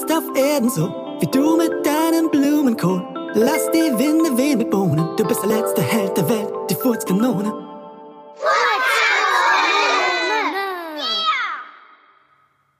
[0.00, 0.88] jetzt auf Erden so,
[1.20, 3.02] wie du mit deinem Blumenkohl.
[3.34, 7.52] Lass die Winde wehen mit Bohnen, du bist der letzte Held der Welt, die Furzkanone.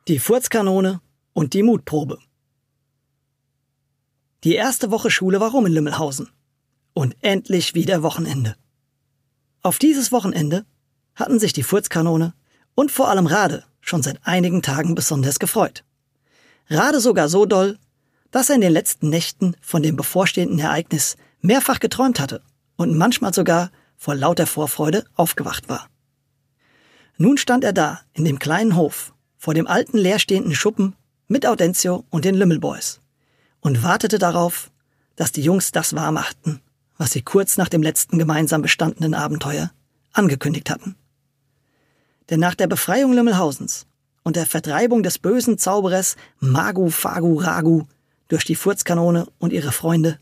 [0.09, 1.01] Die Furzkanone
[1.33, 2.19] und die Mutprobe.
[4.43, 6.31] Die erste Woche Schule war rum in Lümmelhausen.
[6.95, 8.57] Und endlich wieder Wochenende.
[9.63, 10.65] Auf dieses Wochenende
[11.15, 12.35] hatten sich die Furzkanone
[12.75, 15.85] und vor allem Rade schon seit einigen Tagen besonders gefreut.
[16.71, 17.79] Rade sogar so doll,
[18.31, 22.43] dass er in den letzten Nächten von dem bevorstehenden Ereignis mehrfach geträumt hatte
[22.77, 25.89] und manchmal sogar vor lauter Vorfreude aufgewacht war.
[27.19, 30.95] Nun stand er da in dem kleinen Hof vor dem alten leerstehenden Schuppen
[31.27, 33.01] mit Audentio und den Lümmelboys
[33.61, 34.71] und wartete darauf,
[35.17, 36.61] dass die Jungs das wahrmachten,
[36.97, 39.73] was sie kurz nach dem letzten gemeinsam bestandenen Abenteuer
[40.13, 40.97] angekündigt hatten.
[42.31, 43.87] Denn nach der Befreiung Lümmelhausens
[44.23, 47.85] und der Vertreibung des bösen Zauberers Magu Fagu Ragu
[48.29, 50.19] durch die Furzkanone und ihre Freunde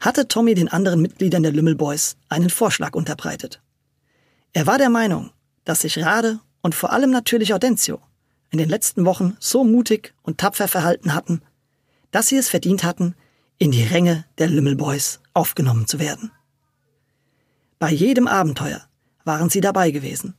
[0.00, 3.62] hatte Tommy den anderen Mitgliedern der Lümmelboys einen Vorschlag unterbreitet.
[4.52, 5.30] Er war der Meinung,
[5.64, 8.00] dass sich Rade und vor allem natürlich Audentio
[8.50, 11.42] in den letzten Wochen so mutig und tapfer verhalten hatten,
[12.10, 13.14] dass sie es verdient hatten,
[13.58, 16.30] in die Ränge der Lümmelboys aufgenommen zu werden.
[17.78, 18.82] Bei jedem Abenteuer
[19.24, 20.34] waren sie dabei gewesen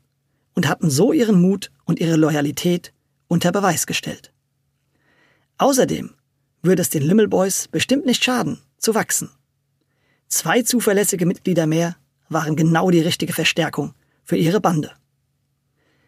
[0.57, 2.91] und hatten so ihren Mut und ihre Loyalität
[3.27, 4.33] unter Beweis gestellt.
[5.59, 6.15] Außerdem
[6.63, 9.29] würde es den Lümmelboys bestimmt nicht schaden, zu wachsen.
[10.29, 11.95] Zwei zuverlässige Mitglieder mehr
[12.27, 14.93] waren genau die richtige Verstärkung für ihre Bande.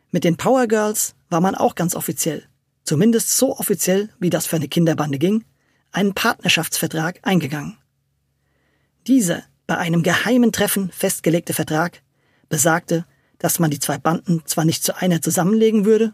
[0.09, 2.44] Mit den Power Girls war man auch ganz offiziell,
[2.84, 5.45] zumindest so offiziell, wie das für eine Kinderbande ging,
[5.91, 7.78] einen Partnerschaftsvertrag eingegangen.
[9.06, 12.02] Dieser bei einem geheimen Treffen festgelegte Vertrag
[12.50, 13.06] besagte,
[13.39, 16.13] dass man die zwei Banden zwar nicht zu einer zusammenlegen würde,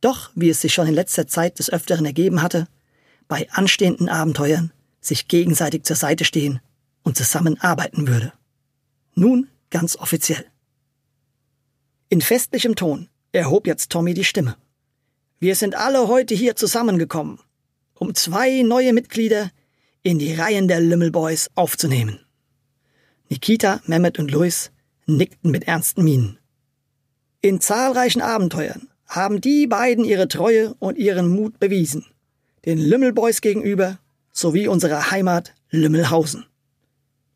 [0.00, 2.68] doch, wie es sich schon in letzter Zeit des Öfteren ergeben hatte,
[3.28, 6.60] bei anstehenden Abenteuern sich gegenseitig zur Seite stehen
[7.02, 8.32] und zusammenarbeiten würde.
[9.14, 10.44] Nun ganz offiziell.
[12.08, 14.56] In festlichem Ton erhob jetzt Tommy die Stimme.
[15.40, 17.40] Wir sind alle heute hier zusammengekommen,
[17.94, 19.50] um zwei neue Mitglieder
[20.02, 22.20] in die Reihen der Lümmelboys aufzunehmen.
[23.28, 24.70] Nikita, Mehmet und Luis
[25.06, 26.38] nickten mit ernsten Mienen.
[27.44, 32.06] In zahlreichen Abenteuern haben die beiden ihre Treue und ihren Mut bewiesen,
[32.64, 33.98] den Lümmelboys gegenüber
[34.30, 36.46] sowie unserer Heimat Lümmelhausen.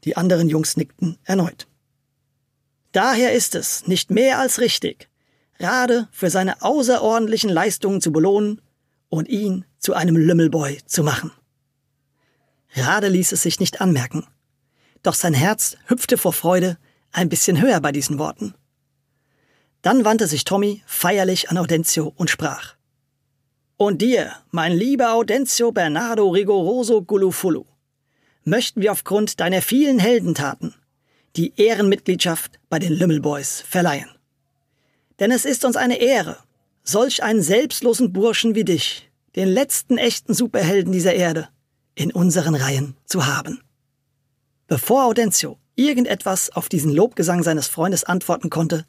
[0.04, 1.66] Die anderen Jungs nickten erneut.
[2.92, 5.08] Daher ist es nicht mehr als richtig,
[5.58, 8.60] Rade für seine außerordentlichen Leistungen zu belohnen
[9.08, 11.32] und ihn zu einem Lümmelboy zu machen.
[12.76, 14.24] Rade ließ es sich nicht anmerken,
[15.02, 16.78] doch sein Herz hüpfte vor Freude
[17.10, 18.54] ein bisschen höher bei diesen Worten.
[19.86, 22.74] Dann wandte sich Tommy feierlich an Audentio und sprach.
[23.76, 27.66] Und dir, mein lieber Audentio Bernardo Rigoroso Gulufulu,
[28.42, 30.74] möchten wir aufgrund deiner vielen Heldentaten
[31.36, 34.10] die Ehrenmitgliedschaft bei den Lümmelboys verleihen.
[35.20, 36.36] Denn es ist uns eine Ehre,
[36.82, 41.48] solch einen selbstlosen Burschen wie dich, den letzten echten Superhelden dieser Erde,
[41.94, 43.62] in unseren Reihen zu haben.
[44.66, 48.84] Bevor Audentio irgendetwas auf diesen Lobgesang seines Freundes antworten konnte,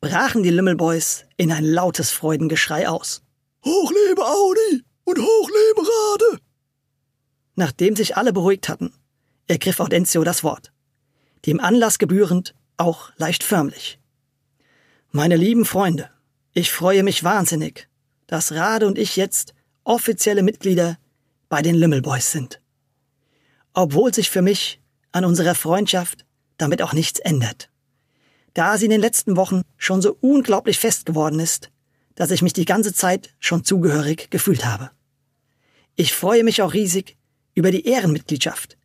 [0.00, 3.22] brachen die Lümmelboys in ein lautes Freudengeschrei aus.
[3.64, 6.42] Hochlebe Audi und hochlebe Rade!
[7.56, 8.92] Nachdem sich alle beruhigt hatten,
[9.48, 10.72] ergriff Audentio das Wort,
[11.46, 13.98] dem Anlass gebührend auch leicht förmlich.
[15.10, 16.10] Meine lieben Freunde,
[16.52, 17.88] ich freue mich wahnsinnig,
[18.26, 19.54] dass Rade und ich jetzt
[19.84, 20.98] offizielle Mitglieder
[21.48, 22.60] bei den Lümmelboys sind.
[23.72, 26.24] Obwohl sich für mich an unserer Freundschaft
[26.58, 27.70] damit auch nichts ändert.
[28.54, 31.70] Da sie in den letzten Wochen schon so unglaublich fest geworden ist,
[32.14, 34.90] dass ich mich die ganze Zeit schon zugehörig gefühlt habe.
[35.94, 37.16] Ich freue mich auch riesig
[37.54, 38.76] über die Ehrenmitgliedschaft,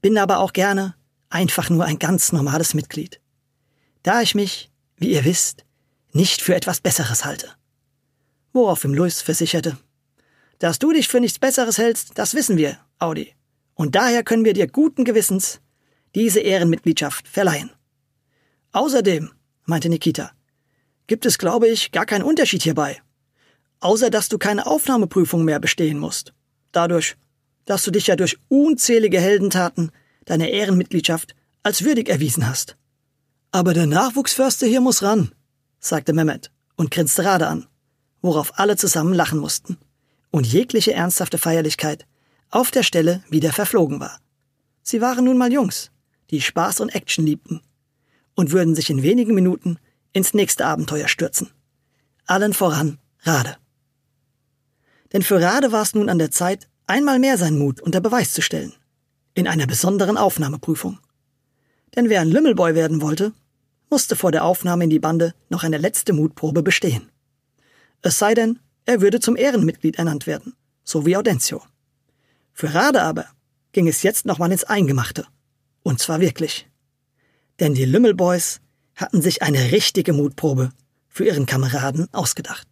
[0.00, 0.94] bin aber auch gerne
[1.28, 3.20] einfach nur ein ganz normales Mitglied.
[4.02, 4.70] Da ich mich
[5.00, 5.64] wie ihr wisst,
[6.12, 7.48] nicht für etwas Besseres halte.
[8.52, 9.76] Worauf ihm Louis versicherte,
[10.58, 13.34] dass du dich für nichts Besseres hältst, das wissen wir, Audi.
[13.74, 15.60] Und daher können wir dir guten Gewissens
[16.14, 17.70] diese Ehrenmitgliedschaft verleihen.
[18.72, 19.32] Außerdem,
[19.64, 20.30] meinte Nikita,
[21.08, 23.00] gibt es, glaube ich, gar keinen Unterschied hierbei.
[23.80, 26.32] Außer dass du keine Aufnahmeprüfung mehr bestehen musst.
[26.70, 27.16] Dadurch,
[27.64, 29.90] dass du dich ja durch unzählige Heldentaten
[30.24, 31.34] deiner Ehrenmitgliedschaft
[31.64, 32.76] als würdig erwiesen hast.
[33.50, 35.34] Aber der Nachwuchsförster hier muss ran,
[35.80, 37.66] sagte Mehmet und grinste Rade an,
[38.22, 39.78] worauf alle zusammen lachen mussten
[40.30, 42.06] und jegliche ernsthafte Feierlichkeit
[42.50, 44.20] auf der Stelle wieder verflogen war.
[44.82, 45.90] Sie waren nun mal Jungs,
[46.30, 47.62] die Spaß und Action liebten
[48.34, 49.78] und würden sich in wenigen Minuten
[50.12, 51.50] ins nächste Abenteuer stürzen.
[52.26, 53.56] Allen voran Rade.
[55.12, 58.32] Denn für Rade war es nun an der Zeit, einmal mehr seinen Mut unter Beweis
[58.32, 58.72] zu stellen.
[59.34, 60.98] In einer besonderen Aufnahmeprüfung.
[61.96, 63.32] Denn wer ein Lümmelboy werden wollte,
[63.90, 67.10] musste vor der Aufnahme in die Bande noch eine letzte Mutprobe bestehen.
[68.02, 70.54] Es sei denn, er würde zum Ehrenmitglied ernannt werden,
[70.84, 71.62] so wie Audencio.
[72.52, 73.26] Für Rade aber
[73.72, 75.26] ging es jetzt nochmal ins Eingemachte.
[75.82, 76.69] Und zwar wirklich.
[77.60, 78.60] Denn die Lümmelboys
[78.96, 80.70] hatten sich eine richtige Mutprobe
[81.08, 82.66] für ihren Kameraden ausgedacht.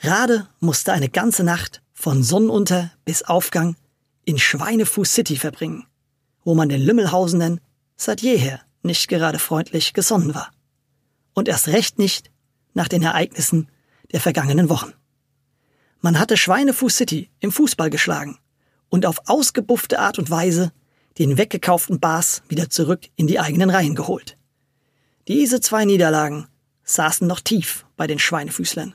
[0.00, 3.76] Rade musste eine ganze Nacht von Sonnenunter bis Aufgang
[4.24, 5.86] in Schweinefuß City verbringen,
[6.44, 7.60] wo man den Lümmelhausenen
[7.96, 10.50] seit jeher nicht gerade freundlich gesonnen war.
[11.34, 12.30] Und erst recht nicht
[12.74, 13.68] nach den Ereignissen
[14.10, 14.92] der vergangenen Wochen.
[16.00, 18.38] Man hatte Schweinefuß City im Fußball geschlagen
[18.88, 20.72] und auf ausgebuffte Art und Weise
[21.18, 24.36] den weggekauften Bars wieder zurück in die eigenen Reihen geholt.
[25.28, 26.48] Diese zwei Niederlagen
[26.84, 28.94] saßen noch tief bei den Schweinefüßlern.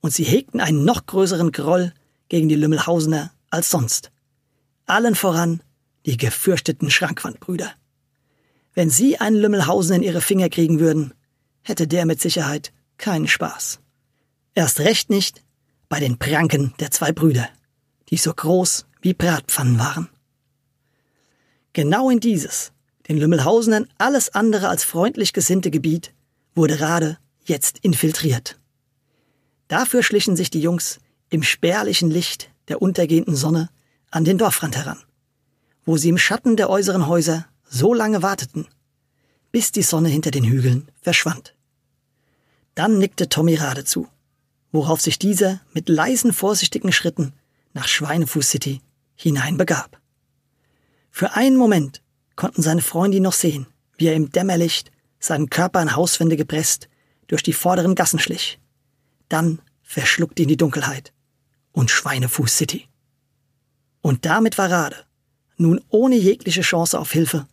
[0.00, 1.92] Und sie hegten einen noch größeren Groll
[2.28, 4.10] gegen die Lümmelhausener als sonst.
[4.86, 5.62] Allen voran
[6.06, 7.72] die gefürchteten Schrankwandbrüder.
[8.72, 11.12] Wenn sie einen Lümmelhausen in ihre Finger kriegen würden,
[11.62, 13.80] hätte der mit Sicherheit keinen Spaß.
[14.54, 15.42] Erst recht nicht
[15.88, 17.48] bei den Pranken der zwei Brüder,
[18.08, 20.08] die so groß wie Bratpfannen waren.
[21.72, 22.72] Genau in dieses,
[23.08, 26.12] den Lümmelhausenern alles andere als freundlich gesinnte Gebiet,
[26.54, 28.58] wurde Rade jetzt infiltriert.
[29.68, 33.70] Dafür schlichen sich die Jungs im spärlichen Licht der untergehenden Sonne
[34.10, 34.98] an den Dorfrand heran,
[35.84, 38.66] wo sie im Schatten der äußeren Häuser so lange warteten,
[39.52, 41.54] bis die Sonne hinter den Hügeln verschwand.
[42.74, 44.08] Dann nickte Tommy Rade zu,
[44.72, 47.32] worauf sich dieser mit leisen, vorsichtigen Schritten
[47.72, 48.80] nach Schweinefuß City
[49.14, 49.99] hinein begab.
[51.10, 52.02] Für einen Moment
[52.36, 53.66] konnten seine Freunde ihn noch sehen,
[53.96, 56.88] wie er im Dämmerlicht seinen Körper an Hauswände gepresst,
[57.26, 58.58] durch die vorderen Gassen schlich.
[59.28, 61.12] Dann verschluckte ihn die Dunkelheit
[61.72, 62.88] und Schweinefuß City.
[64.00, 64.96] Und damit war Rade,
[65.56, 67.46] nun ohne jegliche Chance auf Hilfe,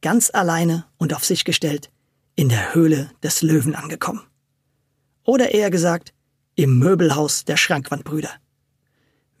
[0.00, 1.90] ganz alleine und auf sich gestellt,
[2.36, 4.22] in der Höhle des Löwen angekommen.
[5.24, 6.14] Oder eher gesagt,
[6.54, 8.30] im Möbelhaus der Schrankwandbrüder.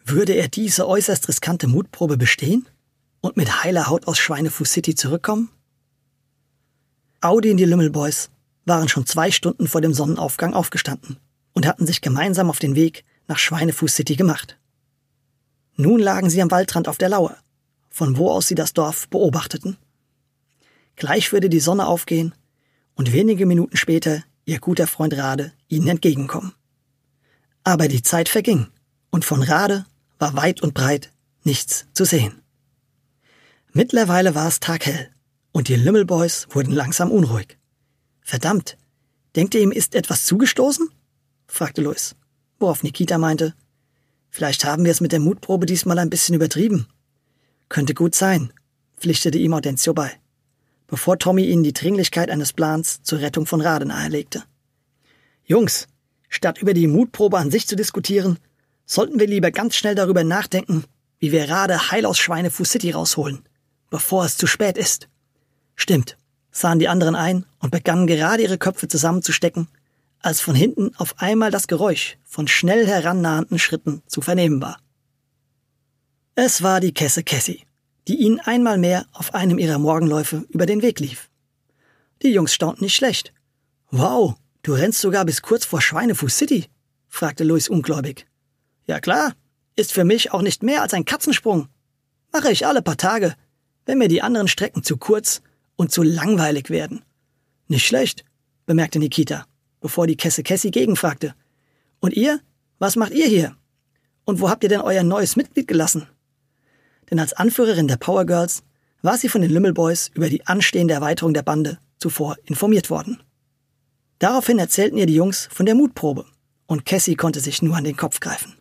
[0.04, 2.68] Würde er diese äußerst riskante Mutprobe bestehen
[3.20, 5.50] und mit heiler Haut aus Schweinefuß City zurückkommen?
[7.20, 8.30] Audi und die Lümmelboys
[8.64, 11.18] waren schon zwei Stunden vor dem Sonnenaufgang aufgestanden
[11.52, 14.58] und hatten sich gemeinsam auf den Weg nach Schweinefuß City gemacht.
[15.74, 17.36] Nun lagen sie am Waldrand auf der Lauer,
[17.88, 19.76] von wo aus sie das Dorf beobachteten.
[20.96, 22.34] Gleich würde die Sonne aufgehen
[22.94, 26.52] und wenige Minuten später ihr guter Freund Rade ihnen entgegenkommen.
[27.64, 28.66] Aber die Zeit verging
[29.10, 29.86] und von Rade
[30.18, 31.10] war weit und breit
[31.44, 32.40] nichts zu sehen.
[33.72, 35.10] Mittlerweile war es taghell
[35.52, 37.58] und die Lümmelboys wurden langsam unruhig.
[38.22, 38.76] Verdammt,
[39.36, 40.88] denkt ihr, ihm ist etwas zugestoßen?
[41.46, 42.14] fragte Louis,
[42.58, 43.54] worauf Nikita meinte,
[44.30, 46.86] vielleicht haben wir es mit der Mutprobe diesmal ein bisschen übertrieben.
[47.68, 48.52] Könnte gut sein,
[48.96, 50.12] pflichtete ihm Audencio bei,
[50.86, 54.44] bevor Tommy ihnen die Dringlichkeit eines Plans zur Rettung von Rade nahelegte.
[55.44, 55.88] Jungs,
[56.28, 58.38] statt über die Mutprobe an sich zu diskutieren,
[58.84, 60.84] sollten wir lieber ganz schnell darüber nachdenken,
[61.18, 63.47] wie wir Rade heil aus Schweinefuß City rausholen,
[63.90, 65.08] bevor es zu spät ist.
[65.74, 66.16] Stimmt,
[66.50, 69.68] sahen die anderen ein und begannen gerade ihre Köpfe zusammenzustecken,
[70.20, 74.78] als von hinten auf einmal das Geräusch von schnell herannahenden Schritten zu vernehmen war.
[76.34, 77.64] Es war die Kesse Cassie,
[78.06, 81.28] die ihnen einmal mehr auf einem ihrer Morgenläufe über den Weg lief.
[82.22, 83.32] Die Jungs staunten nicht schlecht.
[83.90, 86.66] Wow, du rennst sogar bis kurz vor Schweinefuß City?
[87.08, 88.26] fragte Louis ungläubig.
[88.86, 89.34] Ja klar,
[89.76, 91.68] ist für mich auch nicht mehr als ein Katzensprung.
[92.32, 93.34] Mache ich alle paar Tage,
[93.88, 95.40] wenn mir die anderen Strecken zu kurz
[95.76, 97.00] und zu langweilig werden.
[97.68, 98.22] Nicht schlecht,
[98.66, 99.46] bemerkte Nikita,
[99.80, 101.34] bevor die Kesse Cassie gegenfragte.
[101.98, 102.40] Und ihr?
[102.78, 103.56] Was macht ihr hier?
[104.26, 106.06] Und wo habt ihr denn euer neues Mitglied gelassen?
[107.10, 108.62] Denn als Anführerin der Power Girls
[109.00, 113.22] war sie von den Lümmel Boys über die anstehende Erweiterung der Bande zuvor informiert worden.
[114.18, 116.26] Daraufhin erzählten ihr die Jungs von der Mutprobe
[116.66, 118.54] und Cassie konnte sich nur an den Kopf greifen.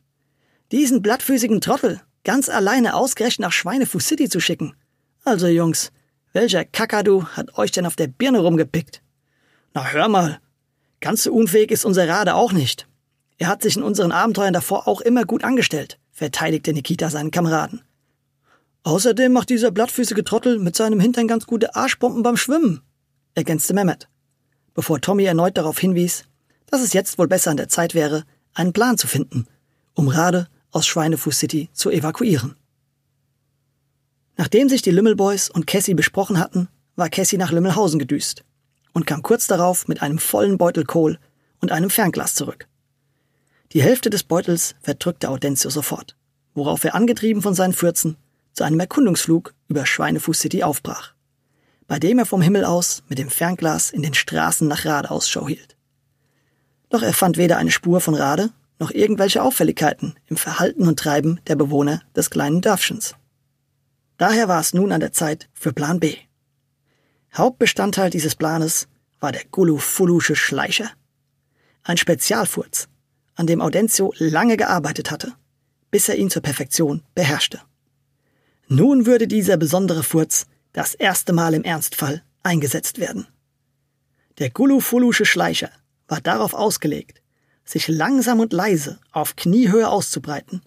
[0.72, 4.74] Diesen blattfüßigen Trottel ganz alleine ausgerechnet nach Schweinefuß City zu schicken.
[5.28, 5.92] Also Jungs,
[6.32, 9.02] welcher Kakadu hat euch denn auf der Birne rumgepickt?
[9.74, 10.40] Na hör mal,
[11.02, 12.88] ganz so unfähig ist unser Rade auch nicht.
[13.38, 17.82] Er hat sich in unseren Abenteuern davor auch immer gut angestellt, verteidigte Nikita seinen Kameraden.
[18.84, 22.80] Außerdem macht dieser blattfüßige Trottel mit seinem Hintern ganz gute Arschpumpen beim Schwimmen,
[23.36, 24.08] ergänzte Mehmet,
[24.74, 26.24] bevor Tommy erneut darauf hinwies,
[26.68, 29.46] dass es jetzt wohl besser an der Zeit wäre, einen Plan zu finden,
[29.94, 32.56] um Rade aus Schweinefuß City zu evakuieren.
[34.38, 38.44] Nachdem sich die Lümmelboys und Cassie besprochen hatten, war Cassie nach Lümmelhausen gedüst
[38.94, 41.20] und kam kurz darauf mit einem vollen Beutel Kohl
[41.60, 42.68] und einem Fernglas zurück.
[43.74, 46.16] Die Hälfte des Beutels verdrückte Audencio sofort,
[46.54, 48.16] worauf er angetrieben von seinen Fürzen
[48.54, 51.14] zu einem Erkundungsflug über Schweinefuß City aufbrach,
[51.88, 55.48] bei dem er vom Himmel aus mit dem Fernglas in den Straßen nach Rade Ausschau
[55.48, 55.76] hielt.
[56.90, 61.42] Doch er fand weder eine Spur von Rade noch irgendwelche Auffälligkeiten im Verhalten und Treiben
[61.48, 63.16] der Bewohner des kleinen Dörfchens.
[64.18, 66.16] Daher war es nun an der Zeit für Plan B.
[67.36, 68.88] Hauptbestandteil dieses Planes
[69.20, 70.90] war der Gulu-Fulusche Schleicher.
[71.84, 72.88] Ein Spezialfurz,
[73.36, 75.34] an dem Audencio lange gearbeitet hatte,
[75.92, 77.62] bis er ihn zur Perfektion beherrschte.
[78.68, 83.28] Nun würde dieser besondere Furz das erste Mal im Ernstfall eingesetzt werden.
[84.40, 85.70] Der Gulu-Fulusche Schleicher
[86.08, 87.22] war darauf ausgelegt,
[87.66, 90.62] sich langsam und leise auf Kniehöhe auszubreiten,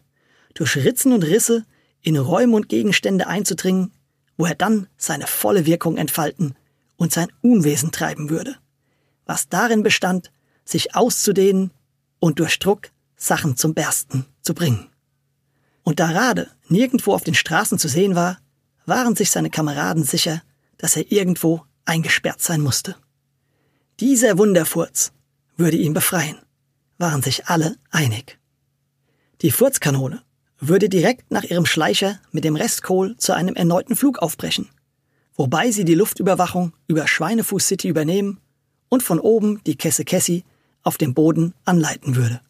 [0.55, 1.65] durch Ritzen und Risse
[2.03, 3.93] in Räume und Gegenstände einzudringen,
[4.37, 6.55] wo er dann seine volle Wirkung entfalten
[6.97, 8.57] und sein Unwesen treiben würde,
[9.27, 10.33] was darin bestand,
[10.65, 11.73] sich auszudehnen
[12.19, 14.89] und durch Druck Sachen zum Bersten zu bringen.
[15.83, 18.39] Und da Rade nirgendwo auf den Straßen zu sehen war,
[18.87, 20.43] waren sich seine Kameraden sicher,
[20.79, 22.97] dass er irgendwo eingesperrt sein musste.
[23.99, 25.13] Dieser Wunderfurz
[25.57, 26.39] würde ihn befreien,
[26.99, 28.39] waren sich alle einig.
[29.43, 30.23] Die Furzkanone
[30.61, 34.69] würde direkt nach ihrem Schleicher mit dem Restkohl zu einem erneuten Flug aufbrechen,
[35.35, 38.41] wobei sie die Luftüberwachung über Schweinefuß City übernehmen
[38.89, 40.45] und von oben die Kesse Kessi
[40.83, 42.41] auf dem Boden anleiten würde.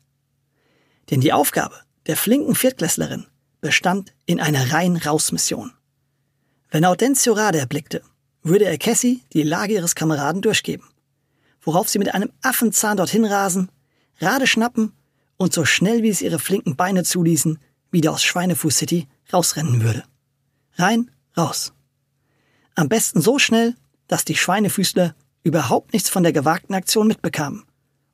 [1.11, 1.77] Denn die Aufgabe
[2.07, 3.27] der flinken Viertklässlerin
[3.61, 5.73] bestand in einer Rein-Raus-Mission.
[6.71, 8.03] Wenn Audencio Rade erblickte,
[8.43, 10.85] würde er Cassie die Lage ihres Kameraden durchgeben
[11.63, 13.71] worauf sie mit einem Affenzahn dorthin rasen,
[14.21, 14.93] Rade schnappen
[15.37, 17.59] und so schnell wie es ihre flinken Beine zuließen,
[17.91, 20.05] wieder aus Schweinefuß City rausrennen würde.
[20.75, 21.73] Rein, raus.
[22.75, 23.75] Am besten so schnell,
[24.09, 27.65] dass die Schweinefüßler überhaupt nichts von der gewagten Aktion mitbekamen.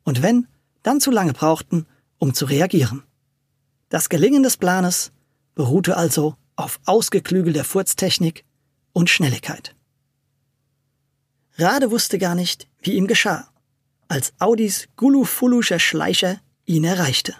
[0.04, 0.46] Und wenn,
[0.82, 1.86] dann zu lange brauchten,
[2.18, 3.02] um zu reagieren.
[3.88, 5.12] Das Gelingen des Planes
[5.54, 8.44] beruhte also auf ausgeklügelter Furztechnik
[8.92, 9.74] und Schnelligkeit.
[11.58, 13.48] Rade wusste gar nicht, wie ihm geschah,
[14.08, 17.34] als Audis Gulufuluscher Schleicher ihn erreichte.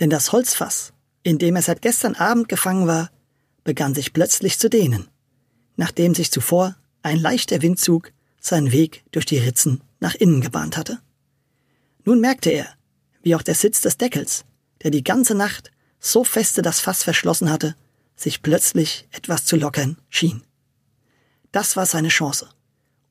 [0.00, 0.93] Denn das Holzfass,
[1.24, 3.10] in dem er seit gestern Abend gefangen war,
[3.64, 5.08] begann sich plötzlich zu dehnen,
[5.76, 11.00] nachdem sich zuvor ein leichter Windzug seinen Weg durch die Ritzen nach innen gebahnt hatte.
[12.04, 12.68] Nun merkte er,
[13.22, 14.44] wie auch der Sitz des Deckels,
[14.84, 17.74] der die ganze Nacht so feste das Fass verschlossen hatte,
[18.14, 20.44] sich plötzlich etwas zu lockern schien.
[21.50, 22.48] Das war seine Chance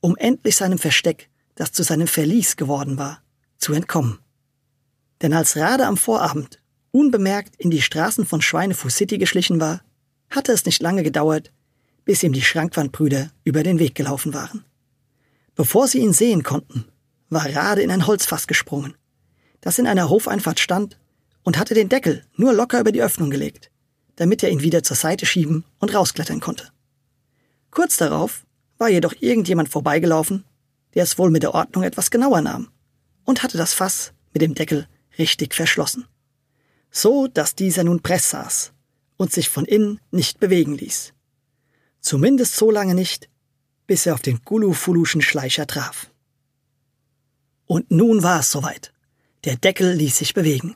[0.04, 3.24] um endlich seinem Versteck, das zu seinem Verlies geworden war,
[3.58, 4.20] zu entkommen.
[5.22, 6.60] Denn als Rade am Vorabend
[6.94, 9.82] unbemerkt in die Straßen von Schweinefuß City geschlichen war,
[10.30, 11.52] hatte es nicht lange gedauert,
[12.06, 14.64] bis ihm die Schrankwandbrüder über den Weg gelaufen waren.
[15.56, 16.86] Bevor sie ihn sehen konnten,
[17.30, 18.96] war Rade in ein Holzfass gesprungen,
[19.60, 21.00] das in einer Hofeinfahrt stand
[21.44, 23.72] und hatte den Deckel nur locker über die Öffnung gelegt,
[24.16, 26.70] damit er ihn wieder zur Seite schieben und rausklettern konnte.
[27.72, 28.46] Kurz darauf
[28.78, 30.44] war jedoch irgendjemand vorbeigelaufen,
[30.94, 32.70] der es wohl mit der Ordnung etwas genauer nahm
[33.26, 36.06] und hatte das Fass mit dem Deckel richtig verschlossen.
[36.96, 38.72] So, dass dieser nun press saß
[39.18, 41.14] und sich von innen nicht bewegen ließ.
[42.00, 43.30] Zumindest so lange nicht,
[43.88, 46.12] bis er auf den Gulufuluschen Schleicher traf.
[47.66, 48.94] Und nun war es soweit.
[49.44, 50.76] Der Deckel ließ sich bewegen.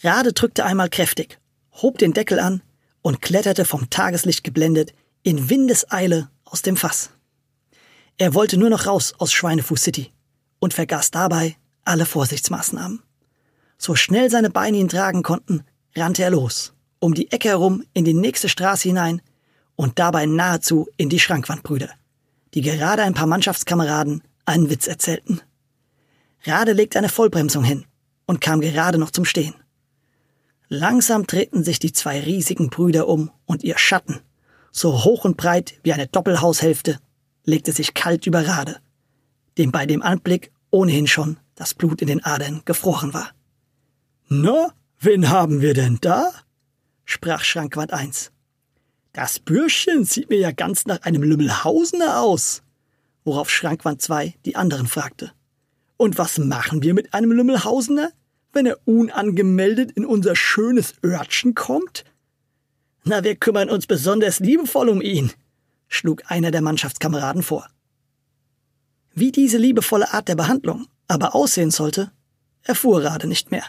[0.00, 1.40] Rade drückte einmal kräftig,
[1.72, 2.62] hob den Deckel an
[3.02, 7.10] und kletterte vom Tageslicht geblendet in Windeseile aus dem Fass.
[8.16, 10.12] Er wollte nur noch raus aus Schweinefuß City
[10.60, 13.02] und vergaß dabei alle Vorsichtsmaßnahmen.
[13.78, 15.64] So schnell seine Beine ihn tragen konnten,
[15.96, 19.22] rannte er los, um die Ecke herum in die nächste Straße hinein
[19.76, 21.88] und dabei nahezu in die Schrankwandbrüder,
[22.54, 25.40] die gerade ein paar Mannschaftskameraden einen Witz erzählten.
[26.44, 27.84] Rade legte eine Vollbremsung hin
[28.26, 29.54] und kam gerade noch zum Stehen.
[30.68, 34.20] Langsam drehten sich die zwei riesigen Brüder um und ihr Schatten,
[34.72, 36.98] so hoch und breit wie eine Doppelhaushälfte,
[37.44, 38.80] legte sich kalt über Rade,
[39.56, 43.30] dem bei dem Anblick ohnehin schon das Blut in den Adern gefroren war.
[44.30, 46.30] Na, wen haben wir denn da?
[47.06, 48.30] sprach Schrankwand 1.
[49.14, 52.62] Das Bürschchen sieht mir ja ganz nach einem Lümmelhausener aus,
[53.24, 55.32] worauf Schrankwand 2 die anderen fragte.
[55.96, 58.12] Und was machen wir mit einem Lümmelhausener,
[58.52, 62.04] wenn er unangemeldet in unser schönes Örtchen kommt?
[63.04, 65.32] Na, wir kümmern uns besonders liebevoll um ihn,
[65.88, 67.66] schlug einer der Mannschaftskameraden vor.
[69.14, 72.12] Wie diese liebevolle Art der Behandlung aber aussehen sollte,
[72.62, 73.64] erfuhr Rade nicht mehr.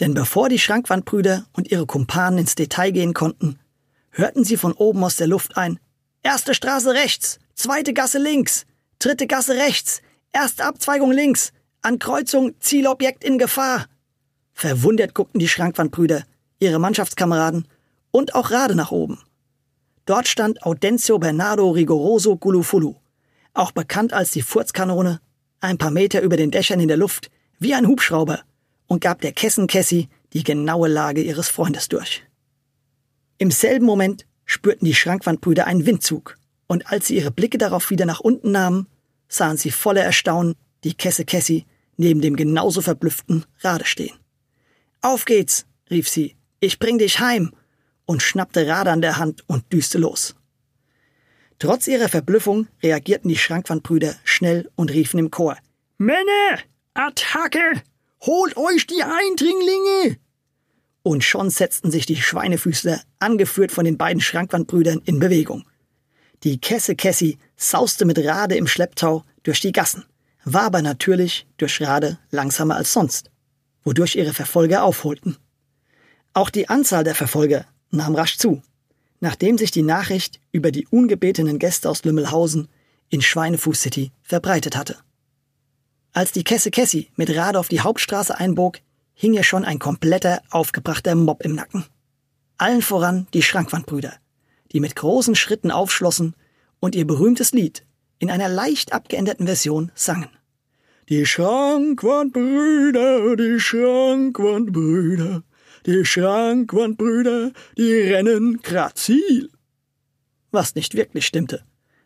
[0.00, 3.58] Denn bevor die Schrankwandbrüder und ihre Kumpanen ins Detail gehen konnten,
[4.10, 5.78] hörten sie von oben aus der Luft ein
[6.22, 8.66] Erste Straße rechts, zweite Gasse links,
[8.98, 13.86] dritte Gasse rechts, erste Abzweigung links, an Kreuzung Zielobjekt in Gefahr.
[14.52, 16.24] Verwundert guckten die Schrankwandbrüder,
[16.58, 17.68] ihre Mannschaftskameraden
[18.10, 19.20] und auch Rade nach oben.
[20.04, 22.96] Dort stand Audencio Bernardo Rigoroso Gulufulu,
[23.54, 25.20] auch bekannt als die Furzkanone,
[25.60, 28.40] ein paar Meter über den Dächern in der Luft, wie ein Hubschrauber,
[28.86, 32.22] und gab der Kessenkessi die genaue Lage ihres Freundes durch.
[33.38, 38.06] Im selben Moment spürten die Schrankwandbrüder einen Windzug, und als sie ihre Blicke darauf wieder
[38.06, 38.86] nach unten nahmen,
[39.28, 41.66] sahen sie voller Erstaunen die Kesse Kessi
[41.96, 44.16] neben dem genauso verblüfften Rade stehen.
[45.00, 47.52] Auf geht's, rief sie, ich bring dich heim,
[48.04, 50.36] und schnappte Rade an der Hand und düste los.
[51.58, 55.56] Trotz ihrer Verblüffung reagierten die Schrankwandbrüder schnell und riefen im Chor.
[55.98, 56.60] Männer,
[56.94, 57.82] Attacke!
[58.22, 60.18] Holt euch die Eindringlinge!
[61.02, 65.64] Und schon setzten sich die Schweinefüßler, angeführt von den beiden Schrankwandbrüdern, in Bewegung.
[66.42, 70.04] Die Kesse Kessi sauste mit Rade im Schlepptau durch die Gassen,
[70.44, 73.30] war aber natürlich durch Rade langsamer als sonst,
[73.84, 75.36] wodurch ihre Verfolger aufholten.
[76.32, 78.62] Auch die Anzahl der Verfolger nahm rasch zu,
[79.20, 82.68] nachdem sich die Nachricht über die ungebetenen Gäste aus Lümmelhausen
[83.08, 84.98] in Schweinefuß City verbreitet hatte.
[86.16, 88.78] Als die Kesse Kessi mit Rade auf die Hauptstraße einbog,
[89.12, 91.84] hing ihr schon ein kompletter, aufgebrachter Mob im Nacken.
[92.56, 94.14] Allen voran die Schrankwandbrüder,
[94.72, 96.34] die mit großen Schritten aufschlossen
[96.80, 97.84] und ihr berühmtes Lied
[98.18, 100.30] in einer leicht abgeänderten Version sangen.
[101.10, 105.42] Die Schrankwandbrüder, die Schrankwandbrüder,
[105.84, 109.50] die Schrankwandbrüder, die rennen grad Ziel.
[110.50, 111.62] Was nicht wirklich stimmte,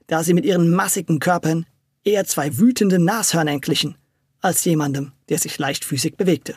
[0.09, 1.64] da sie mit ihren massigen Körpern
[2.02, 3.95] eher zwei wütenden Nashörnern glichen,
[4.40, 6.56] als jemandem, der sich leichtfüßig bewegte.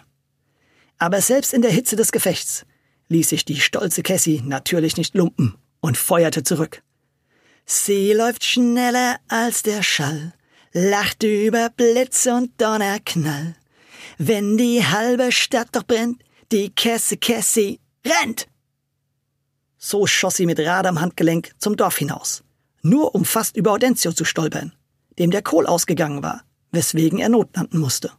[0.97, 2.65] Aber selbst in der Hitze des Gefechts
[3.09, 6.81] ließ sich die stolze Cassie natürlich nicht lumpen und feuerte zurück.
[7.65, 10.33] Sie läuft schneller als der Schall,
[10.73, 13.55] lacht über Blitz und Donnerknall.
[14.17, 18.47] Wenn die halbe Stadt doch brennt, die Kesse Cassie rennt!
[19.77, 22.43] So schoss sie mit Rad am Handgelenk zum Dorf hinaus,
[22.81, 24.73] nur um fast über Audencio zu stolpern,
[25.19, 28.12] dem der Kohl ausgegangen war, weswegen er Not landen musste.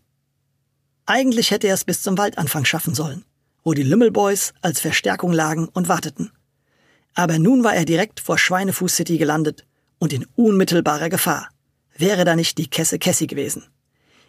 [1.04, 3.24] Eigentlich hätte er es bis zum Waldanfang schaffen sollen,
[3.62, 6.32] wo die Lümmelboys als Verstärkung lagen und warteten.
[7.12, 9.66] Aber nun war er direkt vor Schweinefuß City gelandet
[9.98, 11.50] und in unmittelbarer Gefahr.
[11.96, 13.64] Wäre da nicht die Kesse Cassie gewesen.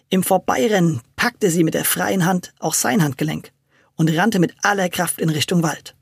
[0.09, 3.51] Im Vorbeirennen packte sie mit der freien Hand auch sein Handgelenk
[3.95, 5.95] und rannte mit aller Kraft in Richtung Wald.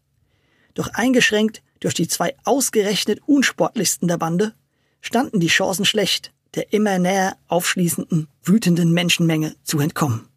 [0.73, 4.53] Doch eingeschränkt durch die zwei ausgerechnet unsportlichsten der Bande
[5.01, 10.27] standen die Chancen schlecht, der immer näher aufschließenden, wütenden Menschenmenge zu entkommen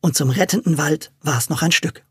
[0.00, 2.04] und zum rettenden Wald war es noch ein Stück.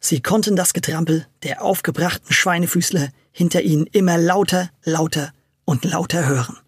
[0.00, 5.32] Sie konnten das Getrampel der aufgebrachten Schweinefüßler hinter ihnen immer lauter, lauter
[5.64, 6.58] und lauter hören.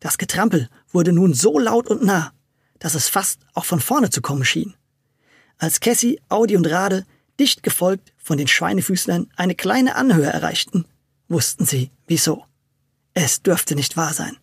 [0.00, 2.32] Das Getrampel wurde nun so laut und nah,
[2.78, 4.74] dass es fast auch von vorne zu kommen schien.
[5.58, 7.06] Als Cassie, Audi und Rade,
[7.38, 10.84] dicht gefolgt von den Schweinefüßlern, eine kleine Anhöhe erreichten,
[11.28, 12.44] wussten sie, wieso.
[13.14, 14.36] Es dürfte nicht wahr sein.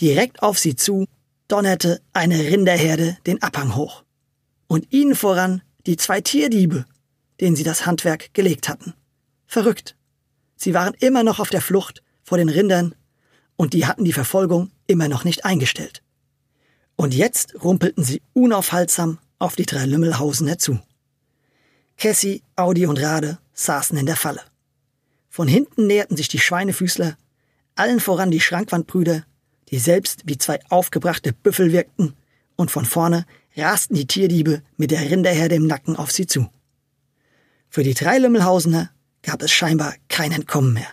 [0.00, 1.06] Direkt auf sie zu
[1.48, 4.04] donnerte eine Rinderherde den Abhang hoch
[4.66, 6.84] und ihnen voran die zwei Tierdiebe,
[7.40, 8.94] denen sie das Handwerk gelegt hatten.
[9.46, 9.96] Verrückt.
[10.56, 12.94] Sie waren immer noch auf der Flucht vor den Rindern
[13.56, 16.02] und die hatten die Verfolgung immer noch nicht eingestellt.
[16.96, 20.78] Und jetzt rumpelten sie unaufhaltsam auf die drei Lümmelhausen herzu.
[21.96, 24.40] Cassie, Audi und Rade saßen in der Falle.
[25.28, 27.16] Von hinten näherten sich die Schweinefüßler,
[27.74, 29.24] allen voran die Schrankwandbrüder,
[29.70, 32.14] die selbst wie zwei aufgebrachte Büffel wirkten
[32.56, 33.26] und von vorne
[33.56, 36.48] rasten die Tierdiebe mit der Rinderherde im Nacken auf sie zu.
[37.68, 38.90] Für die drei Lümmelhausener
[39.22, 40.88] gab es scheinbar kein Entkommen mehr.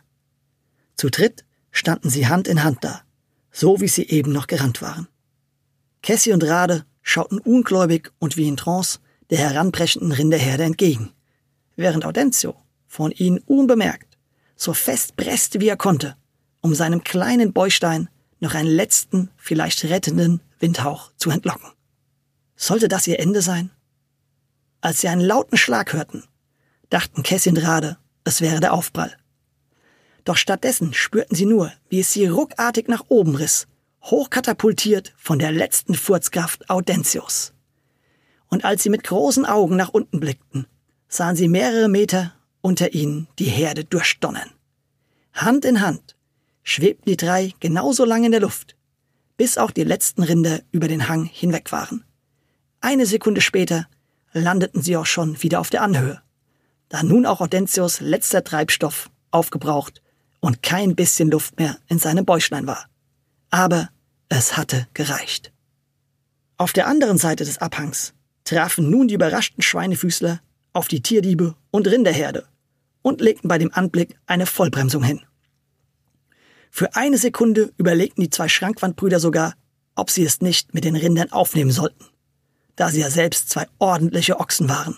[0.95, 3.01] Zu dritt standen sie Hand in Hand da,
[3.51, 5.07] so wie sie eben noch gerannt waren.
[6.01, 11.11] Cassie und Rade schauten ungläubig und wie in Trance der heranbrechenden Rinderherde entgegen,
[11.75, 12.55] während Audencio
[12.87, 14.17] von ihnen unbemerkt,
[14.55, 16.15] so fest presste wie er konnte,
[16.61, 18.09] um seinem kleinen Bäustein
[18.43, 21.71] noch einen letzten, vielleicht rettenden Windhauch zu entlocken.
[22.55, 23.71] Sollte das ihr Ende sein?
[24.81, 26.23] Als sie einen lauten Schlag hörten,
[26.89, 29.17] dachten Cassie und es wäre der Aufprall.
[30.23, 33.67] Doch stattdessen spürten sie nur, wie es sie ruckartig nach oben riss,
[34.03, 37.53] hochkatapultiert von der letzten Furzkraft Audentius.
[38.47, 40.67] Und als sie mit großen Augen nach unten blickten,
[41.07, 44.51] sahen sie mehrere Meter unter ihnen die Herde durchdonnern.
[45.33, 46.15] Hand in Hand
[46.63, 48.75] schwebten die drei genauso lang in der Luft,
[49.37, 52.03] bis auch die letzten Rinder über den Hang hinweg waren.
[52.81, 53.87] Eine Sekunde später
[54.33, 56.21] landeten sie auch schon wieder auf der Anhöhe,
[56.89, 60.01] da nun auch Audentius letzter Treibstoff aufgebraucht
[60.39, 62.85] und kein bisschen Luft mehr in seinem Bäuchlein war.
[63.49, 63.89] Aber
[64.29, 65.51] es hatte gereicht.
[66.57, 70.41] Auf der anderen Seite des Abhangs trafen nun die überraschten Schweinefüßler
[70.73, 72.47] auf die Tierdiebe und Rinderherde
[73.01, 75.21] und legten bei dem Anblick eine Vollbremsung hin.
[76.75, 79.53] Für eine Sekunde überlegten die zwei Schrankwandbrüder sogar,
[79.93, 82.03] ob sie es nicht mit den Rindern aufnehmen sollten,
[82.75, 84.97] da sie ja selbst zwei ordentliche Ochsen waren.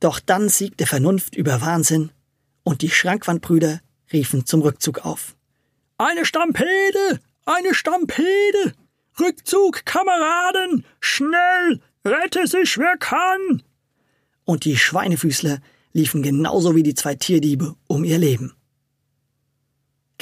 [0.00, 2.10] Doch dann siegte Vernunft über Wahnsinn
[2.64, 3.80] und die Schrankwandbrüder
[4.12, 5.36] riefen zum Rückzug auf.
[5.98, 7.20] Eine Stampede!
[7.46, 8.74] Eine Stampede!
[9.20, 10.84] Rückzug, Kameraden!
[10.98, 11.80] Schnell!
[12.04, 13.62] Rette sich, wer kann!
[14.44, 15.60] Und die Schweinefüßler
[15.92, 18.56] liefen genauso wie die zwei Tierdiebe um ihr Leben.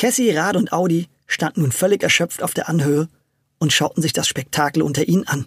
[0.01, 3.11] Cassie, Rad und Audi standen nun völlig erschöpft auf der Anhöhe
[3.59, 5.47] und schauten sich das Spektakel unter ihnen an.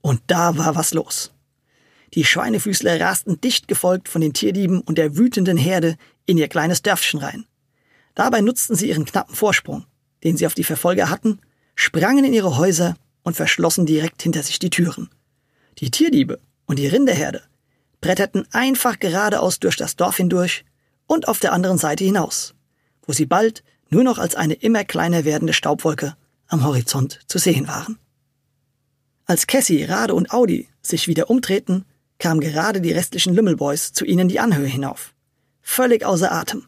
[0.00, 1.32] Und da war was los.
[2.14, 6.82] Die Schweinefüßler rasten dicht gefolgt von den Tierdieben und der wütenden Herde in ihr kleines
[6.82, 7.46] Dörfchen rein.
[8.14, 9.86] Dabei nutzten sie ihren knappen Vorsprung,
[10.22, 11.40] den sie auf die Verfolger hatten,
[11.74, 15.10] sprangen in ihre Häuser und verschlossen direkt hinter sich die Türen.
[15.78, 17.42] Die Tierdiebe und die Rinderherde
[18.00, 20.64] bretterten einfach geradeaus durch das Dorf hindurch
[21.08, 22.54] und auf der anderen Seite hinaus,
[23.02, 27.68] wo sie bald nur noch als eine immer kleiner werdende Staubwolke am Horizont zu sehen
[27.68, 27.98] waren.
[29.26, 31.84] Als Cassie, Rade und Audi sich wieder umdrehten,
[32.18, 35.14] kamen gerade die restlichen Lümmelboys zu ihnen die Anhöhe hinauf.
[35.62, 36.66] Völlig außer Atem.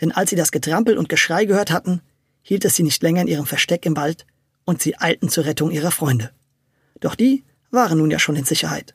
[0.00, 2.00] Denn als sie das Getrampel und Geschrei gehört hatten,
[2.42, 4.26] hielt es sie nicht länger in ihrem Versteck im Wald
[4.64, 6.30] und sie eilten zur Rettung ihrer Freunde.
[7.00, 8.94] Doch die waren nun ja schon in Sicherheit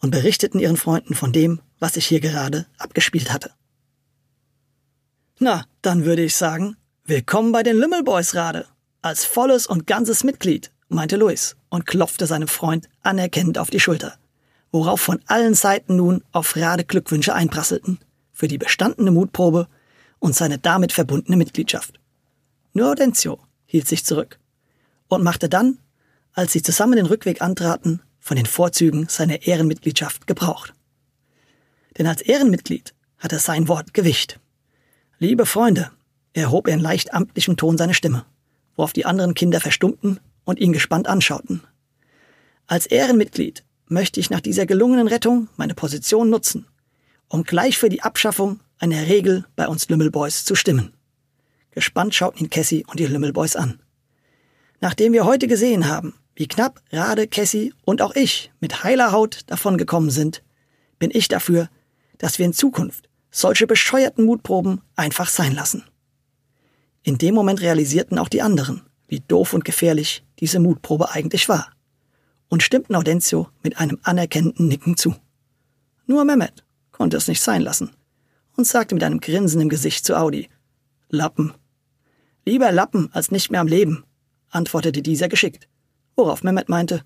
[0.00, 3.52] und berichteten ihren Freunden von dem, was sich hier gerade abgespielt hatte.
[5.38, 8.66] Na, dann würde ich sagen, willkommen bei den Lümmelboys, Rade.
[9.02, 14.16] Als volles und ganzes Mitglied, meinte Louis und klopfte seinem Freund anerkennend auf die Schulter,
[14.72, 17.98] worauf von allen Seiten nun auf Rade Glückwünsche einprasselten
[18.32, 19.68] für die bestandene Mutprobe
[20.18, 22.00] und seine damit verbundene Mitgliedschaft.
[22.72, 24.38] Nur Audencio hielt sich zurück
[25.08, 25.78] und machte dann,
[26.32, 30.72] als sie zusammen den Rückweg antraten, von den Vorzügen seiner Ehrenmitgliedschaft gebraucht.
[31.98, 34.40] Denn als Ehrenmitglied hatte sein Wort Gewicht.
[35.18, 35.90] Liebe Freunde,
[36.42, 38.24] erhob er in leicht amtlichem Ton seine Stimme,
[38.76, 41.62] worauf die anderen Kinder verstummten und ihn gespannt anschauten.
[42.66, 46.66] Als Ehrenmitglied möchte ich nach dieser gelungenen Rettung meine Position nutzen,
[47.28, 50.92] um gleich für die Abschaffung einer Regel bei uns Lümmelboys zu stimmen.
[51.70, 53.80] Gespannt schauten ihn Cassie und die Lümmelboys an.
[54.80, 59.40] Nachdem wir heute gesehen haben, wie knapp Rade, Cassie und auch ich mit heiler Haut
[59.46, 60.42] davongekommen sind,
[60.98, 61.68] bin ich dafür,
[62.18, 65.84] dass wir in Zukunft solche bescheuerten Mutproben einfach sein lassen.
[67.04, 71.70] In dem Moment realisierten auch die anderen, wie doof und gefährlich diese Mutprobe eigentlich war
[72.48, 75.14] und stimmten Audencio mit einem anerkennenden Nicken zu.
[76.06, 77.90] Nur Mehmet konnte es nicht sein lassen
[78.56, 80.48] und sagte mit einem Grinsen im Gesicht zu Audi,
[81.08, 81.54] Lappen.
[82.44, 84.04] Lieber Lappen als nicht mehr am Leben,
[84.50, 85.68] antwortete dieser geschickt
[86.16, 87.04] worauf Mehmet meinte,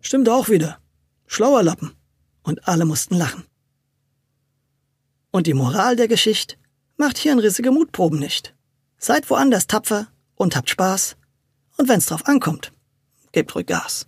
[0.00, 0.78] stimmt auch wieder,
[1.26, 1.92] schlauer Lappen.
[2.42, 3.42] Und alle mussten lachen.
[5.32, 6.54] Und die Moral der Geschichte
[6.96, 8.54] macht hirnrissige Mutproben nicht.
[8.98, 11.16] Seid woanders tapfer und habt Spaß.
[11.76, 12.72] Und wenn's drauf ankommt,
[13.32, 14.06] gebt ruhig Gas.